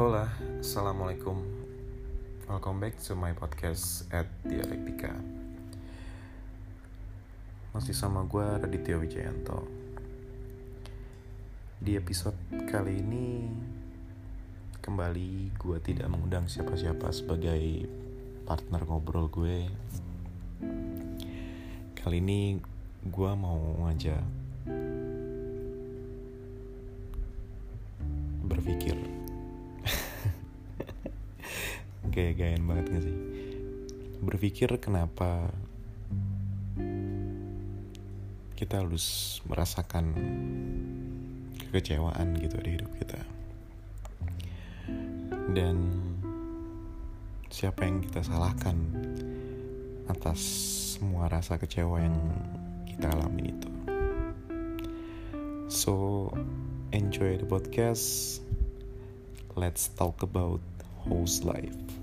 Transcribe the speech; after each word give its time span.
Hola, 0.00 0.32
Assalamualaikum. 0.64 1.44
Welcome 2.48 2.80
back 2.80 2.96
to 3.04 3.12
my 3.12 3.36
podcast 3.36 4.08
at 4.08 4.24
Dialektika. 4.48 5.12
Masih 7.76 7.92
sama 7.92 8.24
gue 8.24 8.40
Raditya 8.40 8.96
Wijayanto. 8.96 9.68
Di 11.84 12.00
episode 12.00 12.32
kali 12.64 13.04
ini 13.04 13.44
Kembali 14.80 15.52
gue 15.60 15.76
tidak 15.84 16.08
mengundang 16.08 16.48
siapa-siapa 16.48 17.12
sebagai 17.12 17.84
partner 18.48 18.88
ngobrol 18.88 19.28
gue. 19.28 19.68
Kali 22.00 22.24
ini 22.24 22.56
gue 23.04 23.30
mau 23.36 23.84
ngajak 23.84 24.39
kayak 32.10 32.42
gayan 32.42 32.66
banget 32.66 32.86
gak 32.90 33.02
sih? 33.06 33.18
Berpikir 34.20 34.68
kenapa 34.82 35.48
kita 38.58 38.84
harus 38.84 39.38
merasakan 39.48 40.12
kekecewaan 41.70 42.36
gitu 42.36 42.58
di 42.60 42.70
hidup 42.76 42.90
kita? 42.98 43.20
Dan 45.50 45.76
siapa 47.48 47.86
yang 47.86 48.02
kita 48.04 48.20
salahkan 48.26 48.76
atas 50.10 50.38
semua 50.98 51.30
rasa 51.30 51.56
kecewa 51.56 52.02
yang 52.02 52.18
kita 52.84 53.08
alami 53.08 53.54
itu? 53.54 53.70
So 55.70 56.28
enjoy 56.90 57.38
the 57.38 57.46
podcast. 57.46 58.42
Let's 59.54 59.90
talk 59.94 60.22
about 60.22 60.62
host 61.06 61.42
life 61.42 61.99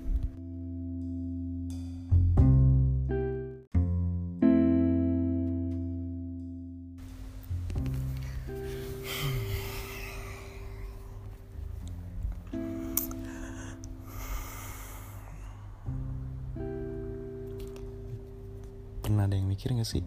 Pernah 19.08 19.24
ada 19.24 19.40
yang 19.40 19.48
mikir 19.48 19.72
gak 19.72 19.88
sih? 19.88 20.04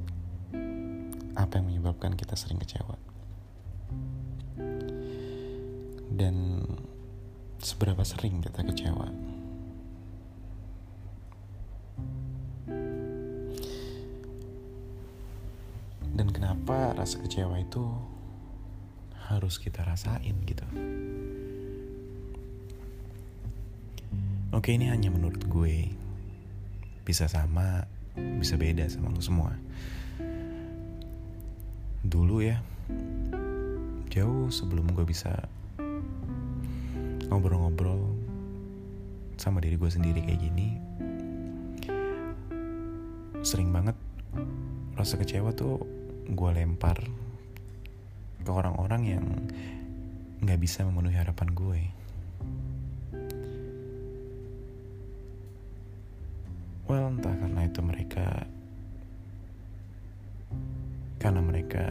Apa 1.33 1.57
yang 1.57 1.73
menyebabkan 1.73 2.13
kita 2.13 2.37
sering 2.37 2.61
kecewa? 2.61 3.01
Dan 6.13 6.61
Seberapa 7.61 8.01
sering 8.01 8.45
kita 8.45 8.61
kecewa? 8.61 9.09
Dan 16.13 16.27
kenapa 16.29 16.93
rasa 16.93 17.21
kecewa 17.25 17.57
itu 17.57 17.81
Harus 19.33 19.57
kita 19.57 19.81
rasain 19.81 20.37
gitu? 20.45 20.65
Oke 24.53 24.77
ini 24.77 24.93
hanya 24.93 25.09
menurut 25.09 25.41
gue. 25.49 25.89
Bisa 27.01 27.25
sama 27.25 27.85
Bisa 28.15 28.59
beda 28.59 28.87
sama 28.89 29.13
lo 29.13 29.21
semua. 29.23 29.55
Dulu 32.01 32.41
ya 32.41 32.57
Jauh 34.09 34.49
sebelum 34.49 34.89
gue 34.91 35.05
bisa 35.05 35.29
Ngobrol-ngobrol 37.29 38.17
Sama 39.37 39.61
diri 39.61 39.77
gue 39.77 39.85
sendiri 39.85 40.25
kayak 40.25 40.41
gini 40.41 40.81
Sering 43.45 43.69
banget 43.69 43.93
Rasa 44.97 45.21
kecewa 45.21 45.53
tuh 45.53 45.85
Gue 46.33 46.49
lempar 46.57 46.97
Ke 48.41 48.49
orang-orang 48.49 49.01
yang 49.05 49.25
Gak 50.41 50.57
bisa 50.57 50.81
memenuhi 50.81 51.21
harapan 51.21 51.53
gue 51.53 51.81
Well, 56.89 57.07
entah 57.07 57.31
itu 57.71 57.79
mereka 57.79 58.43
karena 61.23 61.39
mereka 61.39 61.87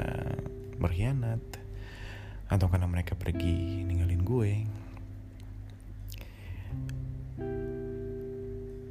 berkhianat 0.77 1.41
atau 2.53 2.67
karena 2.69 2.85
mereka 2.85 3.17
pergi 3.17 3.81
ninggalin 3.89 4.21
gue. 4.21 4.53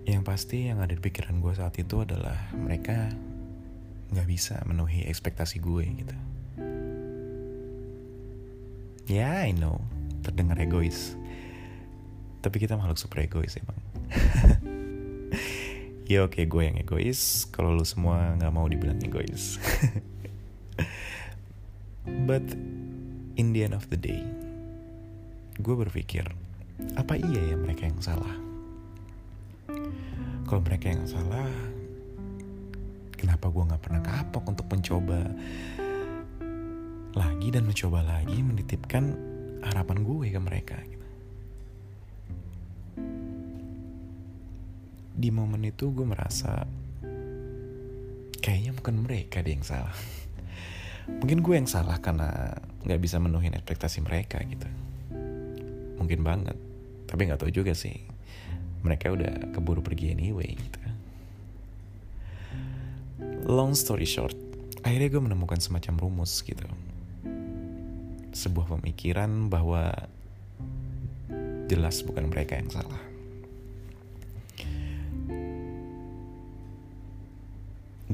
Yang 0.09 0.23
pasti 0.25 0.73
yang 0.73 0.81
ada 0.81 0.97
di 0.97 1.01
pikiran 1.03 1.37
gue 1.37 1.53
saat 1.53 1.77
itu 1.77 2.01
adalah 2.01 2.49
mereka 2.57 3.13
nggak 4.09 4.25
bisa 4.25 4.57
memenuhi 4.65 5.05
ekspektasi 5.05 5.61
gue 5.61 5.85
gitu. 5.85 6.17
Ya, 9.05 9.45
yeah, 9.45 9.45
I 9.45 9.53
know, 9.53 9.85
terdengar 10.25 10.57
egois. 10.57 11.13
Tapi 12.41 12.57
kita 12.57 12.73
makhluk 12.73 12.97
super 12.97 13.21
egois 13.21 13.53
emang. 13.59 13.77
ya 16.09 16.25
oke 16.25 16.41
gue 16.41 16.63
yang 16.65 16.81
egois. 16.81 17.45
Kalau 17.53 17.77
lu 17.77 17.85
semua 17.85 18.33
nggak 18.33 18.49
mau 18.49 18.65
dibilang 18.65 18.97
egois. 19.05 19.61
But 22.27 22.43
in 23.37 23.53
the 23.53 23.69
end 23.69 23.77
of 23.77 23.85
the 23.93 23.99
day 24.01 24.25
gue 25.59 25.75
berpikir 25.75 26.25
apa 26.97 27.13
iya 27.19 27.53
ya 27.53 27.55
mereka 27.55 27.85
yang 27.85 28.01
salah? 28.01 28.35
Kalau 30.49 30.65
mereka 30.65 30.89
yang 30.89 31.05
salah 31.05 31.45
kenapa 33.13 33.53
gue 33.53 33.63
nggak 33.69 33.83
pernah 33.83 34.01
kapok 34.01 34.49
untuk 34.49 34.65
mencoba 34.71 35.29
lagi 37.13 37.47
dan 37.53 37.69
mencoba 37.69 38.01
lagi 38.01 38.39
menitipkan 38.41 39.13
harapan 39.61 40.01
gue 40.01 40.27
ke 40.31 40.41
mereka 40.41 40.79
di 45.19 45.35
momen 45.35 45.67
itu 45.67 45.91
gue 45.91 46.07
merasa 46.07 46.63
kayaknya 48.39 48.71
bukan 48.71 49.03
mereka 49.03 49.43
deh 49.43 49.51
yang 49.51 49.67
salah. 49.67 49.91
Mungkin 51.19 51.43
gue 51.43 51.59
yang 51.59 51.67
salah 51.67 51.99
karena 51.99 52.55
nggak 52.87 53.01
bisa 53.03 53.19
menuhin 53.19 53.51
ekspektasi 53.51 53.99
mereka 53.99 54.39
gitu. 54.47 54.69
Mungkin 55.99 56.23
banget. 56.23 56.55
Tapi 57.03 57.27
nggak 57.27 57.43
tahu 57.43 57.51
juga 57.51 57.75
sih. 57.75 57.99
Mereka 58.79 59.11
udah 59.11 59.51
keburu 59.51 59.83
pergi 59.83 60.15
anyway 60.15 60.55
gitu. 60.55 60.79
Long 63.43 63.75
story 63.75 64.07
short 64.07 64.39
akhirnya 64.87 65.11
gue 65.11 65.19
menemukan 65.19 65.59
semacam 65.59 65.99
rumus 65.99 66.39
gitu. 66.47 66.63
Sebuah 68.31 68.79
pemikiran 68.79 69.51
bahwa 69.51 69.91
jelas 71.67 71.99
bukan 72.07 72.31
mereka 72.31 72.55
yang 72.55 72.71
salah 72.71 73.08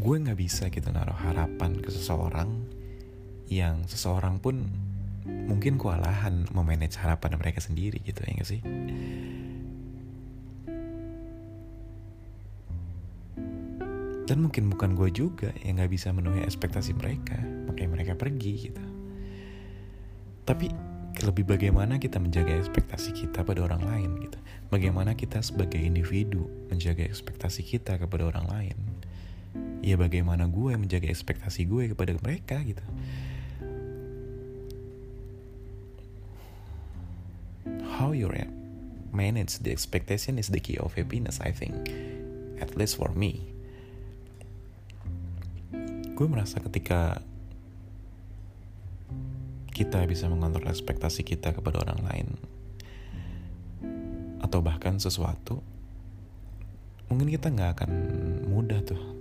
gue 0.05 0.21
nggak 0.21 0.37
bisa 0.37 0.69
gitu 0.69 0.85
naruh 0.93 1.17
harapan 1.17 1.81
ke 1.81 1.89
seseorang 1.89 2.61
yang 3.49 3.89
seseorang 3.89 4.37
pun 4.37 4.69
mungkin 5.25 5.81
kewalahan 5.81 6.45
memanage 6.53 6.93
harapan 7.01 7.41
mereka 7.41 7.57
sendiri 7.57 7.97
gitu 8.05 8.21
ya 8.21 8.37
gak 8.37 8.45
sih? 8.45 8.61
Dan 14.29 14.45
mungkin 14.45 14.69
bukan 14.69 14.93
gue 14.93 15.09
juga 15.09 15.49
yang 15.65 15.81
nggak 15.81 15.89
bisa 15.89 16.13
memenuhi 16.13 16.45
ekspektasi 16.45 16.93
mereka 16.93 17.41
makanya 17.65 17.89
mereka 17.97 18.13
pergi 18.13 18.69
gitu. 18.69 18.85
Tapi 20.45 20.69
lebih 21.25 21.49
bagaimana 21.49 21.97
kita 21.97 22.21
menjaga 22.21 22.53
ekspektasi 22.53 23.09
kita 23.25 23.41
pada 23.41 23.65
orang 23.65 23.81
lain 23.81 24.21
gitu? 24.21 24.37
Bagaimana 24.69 25.17
kita 25.17 25.41
sebagai 25.41 25.81
individu 25.81 26.45
menjaga 26.69 27.01
ekspektasi 27.01 27.65
kita 27.65 27.97
kepada 27.97 28.29
orang 28.29 28.45
lain 28.53 28.94
ya 29.85 30.01
bagaimana 30.01 30.49
gue 30.49 30.73
menjaga 30.73 31.05
ekspektasi 31.05 31.69
gue 31.69 31.93
kepada 31.93 32.17
mereka 32.25 32.57
gitu. 32.65 32.81
How 38.01 38.11
you 38.17 38.27
manage 39.13 39.61
the 39.61 39.69
expectation 39.69 40.41
is 40.41 40.49
the 40.49 40.57
key 40.57 40.81
of 40.81 40.97
happiness 40.97 41.37
I 41.37 41.53
think. 41.53 41.93
At 42.57 42.73
least 42.73 42.97
for 42.97 43.13
me. 43.13 43.45
Gue 46.17 46.25
merasa 46.25 46.57
ketika 46.65 47.21
kita 49.69 50.01
bisa 50.09 50.25
mengontrol 50.25 50.65
ekspektasi 50.65 51.21
kita 51.21 51.53
kepada 51.53 51.83
orang 51.85 51.99
lain 52.09 52.27
atau 54.39 54.63
bahkan 54.63 54.95
sesuatu 54.95 55.59
mungkin 57.11 57.27
kita 57.27 57.51
nggak 57.51 57.71
akan 57.75 57.91
mudah 58.47 58.79
tuh 58.87 59.14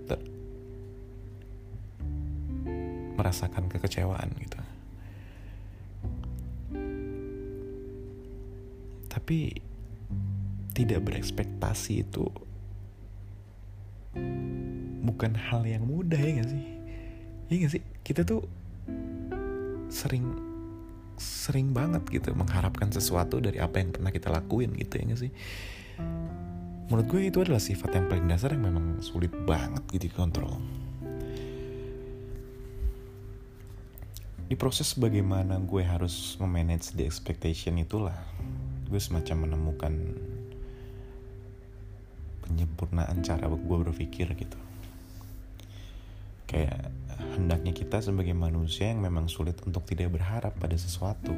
merasakan 3.14 3.70
kekecewaan 3.70 4.30
gitu. 4.38 4.60
Tapi 9.14 9.38
tidak 10.74 11.06
berekspektasi 11.06 12.02
itu 12.02 12.26
bukan 15.06 15.32
hal 15.38 15.62
yang 15.62 15.86
mudah 15.86 16.18
ya 16.18 16.42
gak 16.42 16.50
sih? 16.50 16.64
Ya 17.46 17.54
gak 17.62 17.72
sih? 17.78 17.82
Kita 18.02 18.26
tuh 18.26 18.42
sering 19.86 20.26
sering 21.14 21.70
banget 21.70 22.02
gitu 22.10 22.34
mengharapkan 22.34 22.90
sesuatu 22.90 23.38
dari 23.38 23.62
apa 23.62 23.78
yang 23.78 23.94
pernah 23.94 24.10
kita 24.10 24.34
lakuin 24.34 24.74
gitu 24.74 24.98
ya 24.98 25.04
gak 25.14 25.20
sih? 25.22 25.32
Menurut 26.90 27.06
gue 27.06 27.22
itu 27.30 27.38
adalah 27.40 27.62
sifat 27.62 27.96
yang 27.96 28.06
paling 28.10 28.26
dasar 28.26 28.52
yang 28.52 28.66
memang 28.66 28.98
sulit 29.00 29.30
banget 29.46 29.86
gitu 29.94 30.10
dikontrol 30.10 30.58
di 34.54 34.62
proses 34.62 34.94
bagaimana 34.94 35.58
gue 35.58 35.82
harus 35.82 36.38
memanage 36.38 36.94
the 36.94 37.02
expectation 37.02 37.74
itulah 37.74 38.14
gue 38.86 39.02
semacam 39.02 39.50
menemukan 39.50 39.90
penyempurnaan 42.46 43.18
cara 43.26 43.50
gue 43.50 43.76
berpikir 43.82 44.30
gitu 44.30 44.58
kayak 46.46 46.86
hendaknya 47.34 47.74
kita 47.74 47.98
sebagai 47.98 48.30
manusia 48.30 48.94
yang 48.94 49.02
memang 49.02 49.26
sulit 49.26 49.58
untuk 49.66 49.82
tidak 49.90 50.14
berharap 50.14 50.54
pada 50.54 50.78
sesuatu 50.78 51.34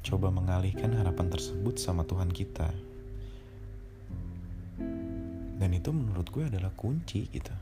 coba 0.00 0.32
mengalihkan 0.32 0.96
harapan 0.96 1.28
tersebut 1.28 1.76
sama 1.76 2.08
Tuhan 2.08 2.32
kita. 2.32 2.72
Dan 5.60 5.70
itu 5.76 5.92
menurut 5.92 6.24
gue 6.32 6.48
adalah 6.48 6.72
kunci 6.72 7.28
gitu. 7.28 7.52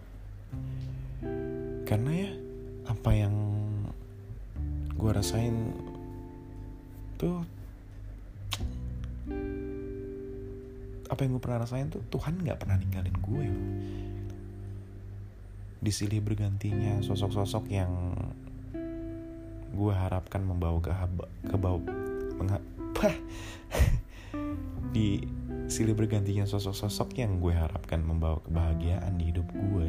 Karena 1.88 2.12
ya 2.12 2.32
apa 2.92 3.16
yang 3.16 3.32
gue 4.92 5.08
rasain 5.08 5.72
tuh 7.16 7.40
apa 11.08 11.20
yang 11.24 11.32
gue 11.32 11.42
pernah 11.42 11.64
rasain 11.64 11.88
tuh 11.88 12.04
Tuhan 12.12 12.44
nggak 12.44 12.60
pernah 12.60 12.76
ninggalin 12.76 13.16
gue 13.16 13.44
loh. 13.48 13.66
Di 15.80 15.88
silih 15.88 16.20
bergantinya 16.20 17.00
sosok-sosok 17.00 17.64
yang 17.72 18.12
gue 19.72 19.94
harapkan 19.96 20.44
membawa 20.44 20.76
ke, 20.84 20.92
ke 21.48 21.56
bawah 21.56 21.80
mengapa 22.36 23.16
di 24.94 25.24
silih 25.72 25.96
bergantinya 25.96 26.44
sosok-sosok 26.44 27.16
yang 27.16 27.40
gue 27.40 27.56
harapkan 27.56 28.04
membawa 28.04 28.44
kebahagiaan 28.44 29.16
di 29.16 29.32
hidup 29.32 29.48
gue 29.48 29.88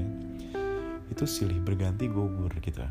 itu 1.10 1.26
silih 1.26 1.58
berganti 1.62 2.06
gugur 2.08 2.54
gitu. 2.62 2.86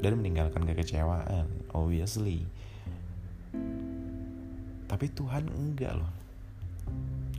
Dan 0.00 0.12
meninggalkan 0.18 0.66
kekecewaan 0.66 1.46
obviously. 1.72 2.44
Tapi 4.90 5.06
Tuhan 5.14 5.46
enggak 5.50 5.94
loh. 5.94 6.12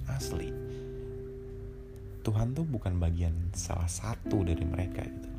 Asli. 0.07 0.50
Tuhan 2.21 2.53
tuh 2.53 2.63
bukan 2.63 3.01
bagian 3.01 3.33
salah 3.51 3.89
satu 3.89 4.45
dari 4.45 4.62
mereka 4.63 5.03
gitu. 5.03 5.30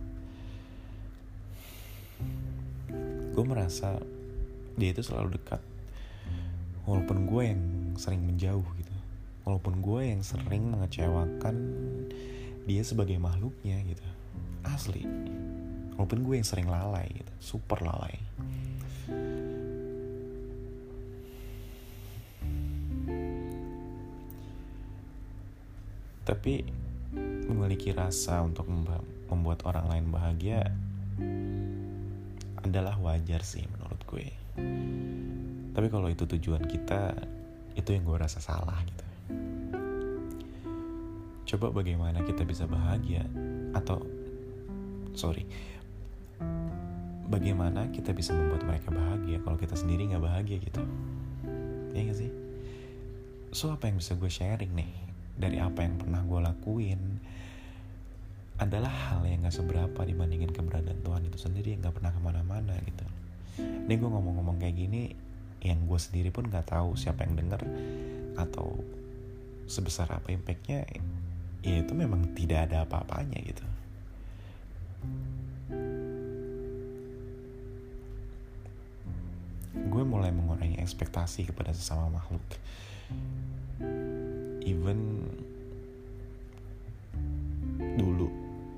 Gue 3.32 3.44
merasa 3.49 3.97
dia 4.76 4.91
itu 4.93 5.00
selalu 5.00 5.41
dekat. 5.41 5.62
Walaupun 6.85 7.25
gue 7.31 7.43
yang 7.55 7.62
sering 7.94 8.26
menjauh 8.26 8.67
gitu. 8.76 8.94
Walaupun 9.47 9.79
gue 9.79 10.00
yang 10.12 10.23
sering 10.26 10.75
mengecewakan 10.75 11.56
dia 12.62 12.82
sebagai 12.87 13.19
makhluknya 13.19 13.82
gitu. 13.82 14.05
Asli. 14.62 15.03
Walaupun 15.99 16.23
gue 16.23 16.35
yang 16.38 16.47
sering 16.47 16.70
lalai 16.70 17.11
gitu. 17.11 17.32
Super 17.43 17.82
lalai. 17.82 18.14
Tapi 26.23 26.62
memiliki 27.50 27.91
rasa 27.91 28.41
untuk 28.47 28.70
membuat 29.29 29.67
orang 29.67 29.91
lain 29.91 30.06
bahagia 30.15 30.70
adalah 32.62 32.94
wajar 33.03 33.43
sih 33.43 33.67
menurut 33.67 34.00
gue. 34.06 34.31
Tapi 35.75 35.87
kalau 35.91 36.06
itu 36.06 36.25
tujuan 36.25 36.62
kita 36.62 37.19
itu 37.75 37.91
yang 37.91 38.06
gue 38.06 38.17
rasa 38.17 38.38
salah 38.38 38.79
gitu 38.87 39.12
coba 41.52 41.69
bagaimana 41.84 42.25
kita 42.25 42.49
bisa 42.49 42.64
bahagia 42.64 43.28
atau 43.76 44.00
sorry 45.12 45.44
bagaimana 47.28 47.93
kita 47.93 48.16
bisa 48.16 48.32
membuat 48.32 48.64
mereka 48.64 48.88
bahagia 48.88 49.37
kalau 49.44 49.60
kita 49.60 49.76
sendiri 49.76 50.08
nggak 50.08 50.25
bahagia 50.25 50.56
gitu? 50.60 50.84
Ya 51.93 52.08
gak 52.08 52.19
sih? 52.20 52.32
So 53.52 53.72
apa 53.72 53.88
yang 53.88 54.00
bisa 54.00 54.16
gue 54.16 54.28
sharing 54.28 54.72
nih 54.72 54.93
dari 55.37 55.56
apa 55.60 55.81
yang 55.84 55.96
pernah 55.96 56.20
gue 56.25 56.40
lakuin 56.40 57.00
adalah 58.60 58.93
hal 58.93 59.25
yang 59.25 59.48
gak 59.48 59.56
seberapa 59.56 60.00
dibandingin 60.05 60.52
keberadaan 60.52 61.00
Tuhan 61.00 61.25
itu 61.25 61.40
sendiri 61.40 61.72
yang 61.72 61.84
gak 61.88 62.00
pernah 62.00 62.12
ke 62.12 62.20
mana-mana 62.20 62.76
gitu. 62.84 63.05
Ini 63.60 63.93
gue 63.96 64.08
ngomong-ngomong 64.08 64.60
kayak 64.60 64.76
gini 64.76 65.12
yang 65.64 65.84
gue 65.88 66.00
sendiri 66.00 66.32
pun 66.34 66.48
nggak 66.48 66.75
tahu 66.75 66.98
siapa 66.98 67.22
yang 67.22 67.38
denger 67.38 67.62
atau 68.34 68.82
sebesar 69.70 70.10
apa 70.10 70.34
impactnya 70.34 70.84
ya 71.62 71.79
itu 71.79 71.93
memang 71.94 72.35
tidak 72.35 72.67
ada 72.70 72.82
apa-apanya 72.82 73.38
gitu. 73.38 73.62
Gue 79.73 80.03
mulai 80.03 80.35
mengurangi 80.35 80.82
ekspektasi 80.82 81.47
kepada 81.47 81.70
sesama 81.70 82.11
makhluk. 82.11 82.43
Even 84.62 85.26
dulu 87.99 88.31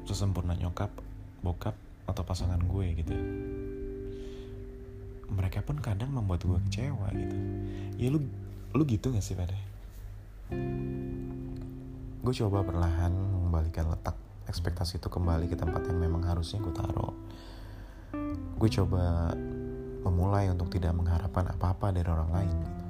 sesempurna 0.04 0.56
nyokap 0.56 0.92
bokap 1.40 1.76
atau 2.04 2.22
pasangan 2.24 2.60
gue 2.60 2.86
gitu. 3.00 3.16
Mereka 5.32 5.64
pun 5.64 5.80
kadang 5.80 6.12
membuat 6.12 6.44
gue 6.44 6.60
kecewa 6.68 7.08
gitu. 7.16 7.36
Ya 7.96 8.08
lu 8.12 8.20
lu 8.74 8.82
gitu 8.84 9.14
gak 9.14 9.24
sih 9.24 9.38
pada 9.38 9.54
gue 12.24 12.32
coba 12.40 12.64
perlahan 12.64 13.12
mengembalikan 13.12 13.92
letak 13.92 14.16
ekspektasi 14.48 14.96
itu 14.96 15.12
kembali 15.12 15.44
ke 15.44 15.60
tempat 15.60 15.84
yang 15.84 16.00
memang 16.00 16.24
harusnya 16.24 16.56
gue 16.56 16.72
taruh 16.72 17.12
gue 18.56 18.70
coba 18.80 19.36
memulai 20.08 20.48
untuk 20.48 20.72
tidak 20.72 20.96
mengharapkan 20.96 21.52
apa-apa 21.52 21.92
dari 21.92 22.08
orang 22.08 22.30
lain 22.32 22.56
gitu. 22.64 22.84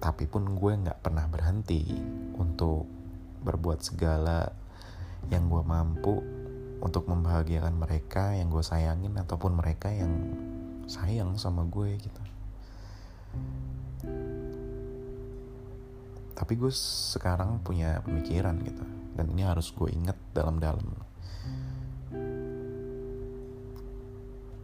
tapi 0.00 0.24
pun 0.24 0.56
gue 0.56 0.72
nggak 0.72 1.04
pernah 1.04 1.28
berhenti 1.28 1.84
untuk 2.40 2.88
berbuat 3.44 3.84
segala 3.84 4.48
yang 5.28 5.52
gue 5.52 5.60
mampu 5.60 6.24
untuk 6.80 7.04
membahagiakan 7.04 7.76
mereka 7.76 8.32
yang 8.32 8.48
gue 8.48 8.64
sayangin 8.64 9.12
ataupun 9.20 9.60
mereka 9.60 9.92
yang 9.92 10.10
sayang 10.88 11.36
sama 11.36 11.68
gue 11.68 12.00
gitu 12.00 12.22
tapi 16.42 16.58
gue 16.58 16.74
sekarang 16.74 17.62
punya 17.62 18.02
pemikiran 18.02 18.58
gitu 18.66 18.82
dan 19.14 19.30
ini 19.30 19.46
harus 19.46 19.70
gue 19.70 19.88
inget 19.92 20.18
dalam-dalam. 20.32 20.84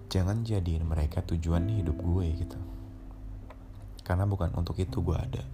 Jangan 0.08 0.40
jadiin 0.40 0.88
mereka 0.88 1.20
tujuan 1.20 1.68
hidup 1.68 2.00
gue 2.00 2.26
gitu. 2.32 2.58
Karena 4.00 4.24
bukan 4.24 4.56
untuk 4.56 4.80
itu 4.80 5.04
gue 5.04 5.14
ada. 5.14 5.44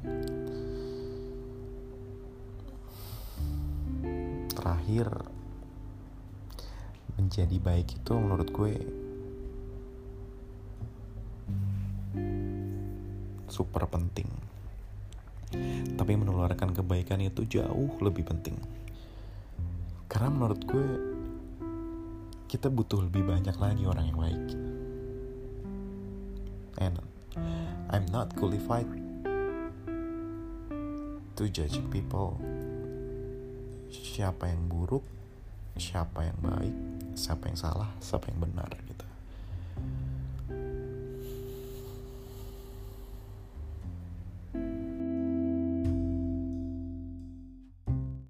Terakhir 4.54 5.06
menjadi 7.18 7.56
baik 7.58 7.98
itu 7.98 8.12
menurut 8.14 8.48
gue 8.48 9.03
super 13.54 13.86
penting. 13.86 14.26
Tapi 15.94 16.12
menularkan 16.18 16.74
kebaikan 16.74 17.22
itu 17.22 17.46
jauh 17.46 17.94
lebih 18.02 18.26
penting. 18.26 18.58
Karena 20.10 20.34
menurut 20.34 20.60
gue 20.66 20.86
kita 22.50 22.66
butuh 22.66 23.06
lebih 23.06 23.22
banyak 23.22 23.54
lagi 23.54 23.86
orang 23.86 24.10
yang 24.10 24.18
baik. 24.18 24.46
And 26.82 26.98
I'm 27.94 28.10
not 28.10 28.34
qualified 28.34 28.90
to 31.38 31.46
judge 31.46 31.78
people 31.94 32.38
siapa 33.94 34.50
yang 34.50 34.66
buruk, 34.66 35.06
siapa 35.78 36.26
yang 36.26 36.38
baik, 36.42 36.74
siapa 37.14 37.46
yang 37.50 37.58
salah, 37.58 37.90
siapa 38.02 38.30
yang 38.30 38.42
benar 38.42 38.70
gitu. 38.90 39.13